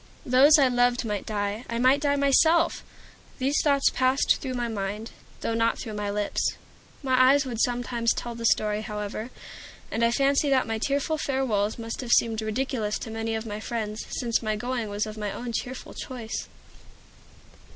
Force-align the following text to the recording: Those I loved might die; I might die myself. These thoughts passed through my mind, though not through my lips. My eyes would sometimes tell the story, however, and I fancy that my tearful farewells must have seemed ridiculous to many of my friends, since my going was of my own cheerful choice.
Those 0.25 0.57
I 0.57 0.67
loved 0.67 1.05
might 1.05 1.27
die; 1.27 1.63
I 1.69 1.77
might 1.77 2.01
die 2.01 2.15
myself. 2.15 2.83
These 3.37 3.61
thoughts 3.63 3.91
passed 3.91 4.37
through 4.37 4.55
my 4.55 4.67
mind, 4.67 5.11
though 5.41 5.53
not 5.53 5.77
through 5.79 5.93
my 5.93 6.09
lips. 6.09 6.55
My 7.03 7.29
eyes 7.31 7.45
would 7.45 7.61
sometimes 7.61 8.11
tell 8.11 8.33
the 8.33 8.47
story, 8.47 8.81
however, 8.81 9.29
and 9.91 10.03
I 10.03 10.09
fancy 10.09 10.49
that 10.49 10.65
my 10.65 10.79
tearful 10.79 11.19
farewells 11.19 11.77
must 11.77 12.01
have 12.01 12.13
seemed 12.13 12.41
ridiculous 12.41 12.97
to 12.97 13.11
many 13.11 13.35
of 13.35 13.45
my 13.45 13.59
friends, 13.59 14.07
since 14.19 14.41
my 14.41 14.55
going 14.55 14.89
was 14.89 15.05
of 15.05 15.19
my 15.19 15.31
own 15.31 15.51
cheerful 15.51 15.93
choice. 15.93 16.47